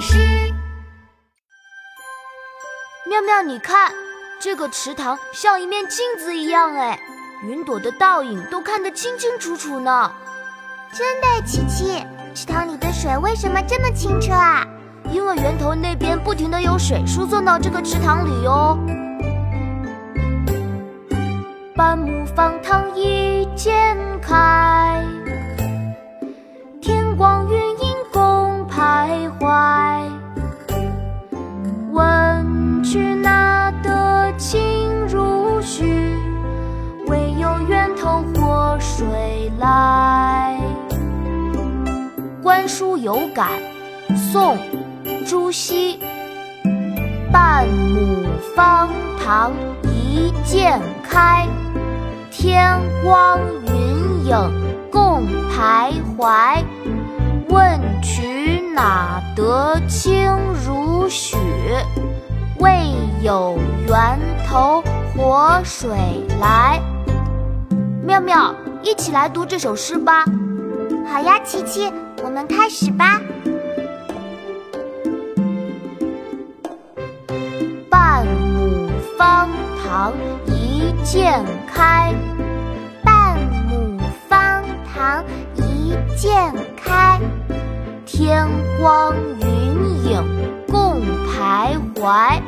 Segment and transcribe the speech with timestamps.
[0.00, 0.16] 事。
[3.08, 3.92] 妙妙，你看，
[4.40, 6.98] 这个池塘像一面镜子一样，哎，
[7.42, 10.12] 云朵的倒影都看得清清楚楚呢。
[10.92, 14.66] 真的，琪琪，池塘里的水为什么这么清澈啊？
[15.12, 18.78] 因为源头那边不停的有水输送到这个池塘里哟。
[21.74, 23.19] 半亩方塘一
[39.60, 40.58] 来。
[42.42, 43.50] 观书有感，
[44.32, 44.56] 宋。
[45.26, 46.00] 朱熹，
[47.30, 48.88] 半亩方
[49.22, 49.52] 塘
[49.84, 51.46] 一鉴开，
[52.30, 56.64] 天光云影共徘徊。
[57.48, 61.36] 问渠哪得清如许？
[62.58, 62.90] 为
[63.22, 64.82] 有源头
[65.14, 65.90] 活水
[66.40, 66.80] 来。
[68.02, 68.52] 妙妙，
[68.82, 70.24] 一起来读这首诗吧。
[71.06, 71.92] 好呀，琪琪，
[72.22, 73.20] 我们开始吧。
[77.90, 79.48] 半亩方
[79.82, 80.12] 塘
[80.46, 82.14] 一鉴开，
[83.04, 85.24] 半亩方塘
[85.56, 87.20] 一鉴开。
[88.06, 88.46] 天
[88.80, 89.46] 光云
[90.04, 90.22] 影
[90.68, 92.40] 共徘徊，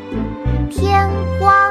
[0.71, 1.62] 天光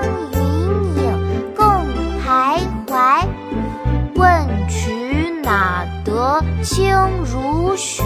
[6.03, 8.03] 得清如许？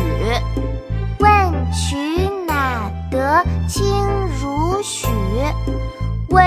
[1.19, 1.95] 问渠
[2.47, 3.85] 哪得清
[4.39, 5.07] 如许？
[6.29, 6.43] 为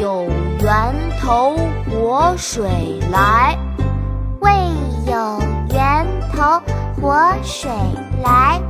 [0.00, 0.26] 有
[0.62, 1.58] 源头
[1.90, 3.58] 活水来，
[4.40, 4.50] 为
[5.06, 6.62] 有源头
[7.00, 7.70] 活水
[8.22, 8.60] 来。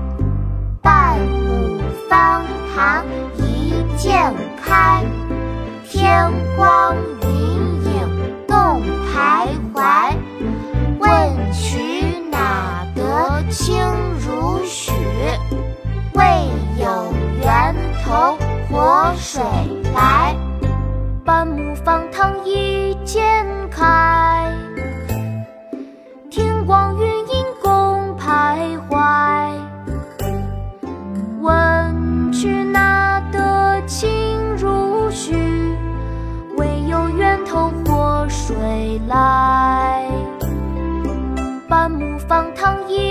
[0.82, 2.42] 半亩方
[2.74, 3.04] 塘
[3.36, 5.04] 一鉴开，
[5.88, 7.45] 天光云
[13.56, 13.74] 清
[14.20, 14.92] 如许？
[16.12, 16.22] 为
[16.78, 16.86] 有
[17.40, 17.74] 源
[18.04, 18.36] 头
[18.68, 19.42] 活水
[19.94, 20.36] 来。
[21.24, 24.52] 半亩方塘一鉴开，
[26.30, 29.50] 天光云影共徘徊。
[31.40, 35.34] 问渠哪得清如许？
[36.58, 40.04] 为有源头活水来。
[41.68, 43.05] 半亩方塘一